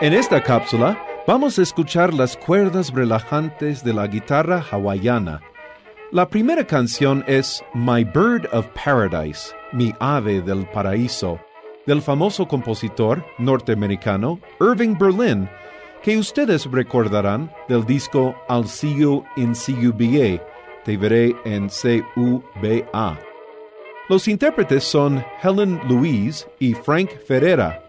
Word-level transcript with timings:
En 0.00 0.12
esta 0.12 0.40
cápsula 0.40 0.96
vamos 1.26 1.58
a 1.58 1.62
escuchar 1.62 2.14
las 2.14 2.36
cuerdas 2.36 2.92
relajantes 2.92 3.82
de 3.82 3.92
la 3.92 4.06
guitarra 4.06 4.64
hawaiana. 4.70 5.40
La 6.12 6.28
primera 6.28 6.64
canción 6.64 7.24
es 7.26 7.64
My 7.74 8.04
Bird 8.04 8.48
of 8.52 8.68
Paradise, 8.84 9.52
mi 9.72 9.92
ave 9.98 10.40
del 10.40 10.66
paraíso, 10.66 11.40
del 11.84 12.00
famoso 12.00 12.46
compositor 12.46 13.24
norteamericano 13.38 14.38
Irving 14.60 14.96
Berlin, 14.96 15.48
que 16.04 16.16
ustedes 16.16 16.70
recordarán 16.70 17.50
del 17.68 17.84
disco 17.84 18.36
I'll 18.48 18.68
See 18.68 18.94
You 18.94 19.24
in 19.36 19.52
CUBA, 19.52 20.40
Te 20.84 20.96
veré 20.96 21.34
en 21.44 21.68
CUBA. 21.68 23.18
Los 24.08 24.28
intérpretes 24.28 24.84
son 24.84 25.24
Helen 25.42 25.80
Louise 25.88 26.46
y 26.60 26.74
Frank 26.74 27.10
Ferreira. 27.26 27.87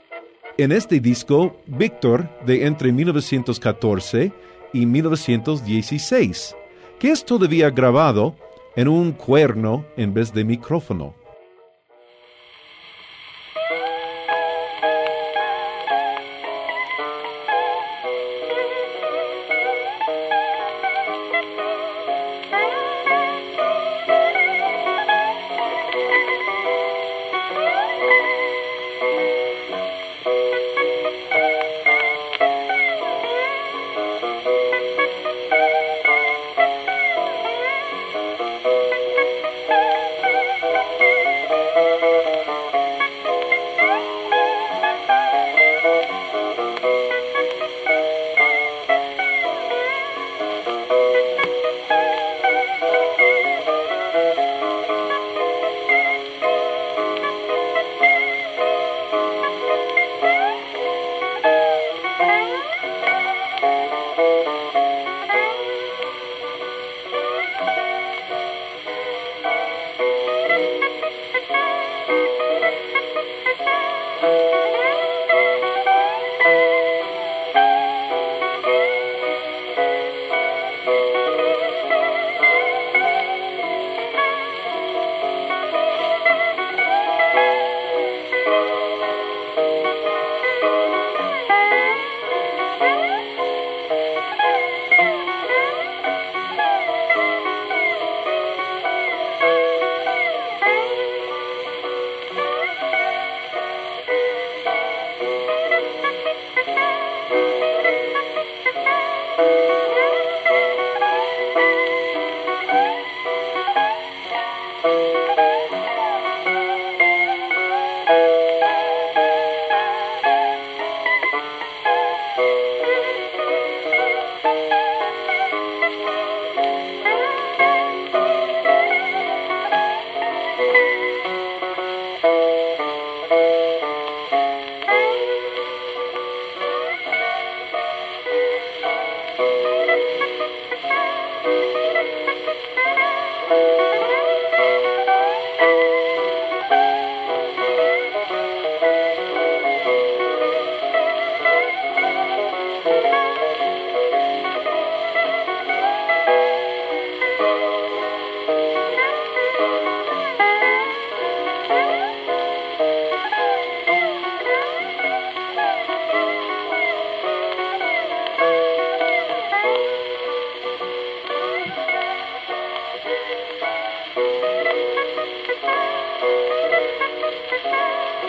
En 0.60 0.74
este 0.74 1.00
disco, 1.00 1.56
Víctor, 1.68 2.28
de 2.46 2.66
entre 2.66 2.92
1914 2.92 4.34
y 4.74 4.86
1916, 4.86 6.54
que 7.00 7.12
es 7.12 7.24
todavía 7.24 7.70
grabado 7.70 8.36
en 8.76 8.90
un 8.90 9.14
cuerno 9.14 9.86
en 9.96 10.14
vez 10.14 10.34
de 10.34 10.44
micrófono. 10.44 11.16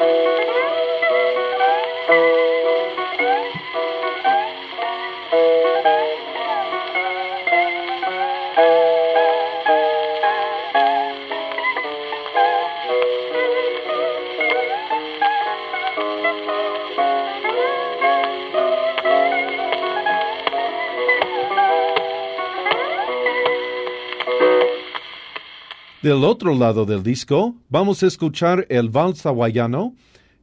Thank 0.00 0.24
you. 0.24 0.39
Del 26.02 26.24
otro 26.24 26.54
lado 26.54 26.86
del 26.86 27.02
disco, 27.02 27.54
vamos 27.68 28.02
a 28.02 28.06
escuchar 28.06 28.64
el 28.70 28.88
vals 28.88 29.26
hawaiano 29.26 29.94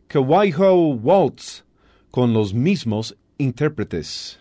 Kawaiho 0.07 0.75
Waltz 1.01 1.63
con 2.12 2.31
los 2.31 2.54
mismos 2.54 3.18
intérpretes. 3.39 4.39